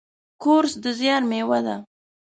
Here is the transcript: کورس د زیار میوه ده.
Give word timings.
کورس 0.43 0.73
د 0.83 0.85
زیار 0.99 1.21
میوه 1.29 1.59
ده. 1.65 1.75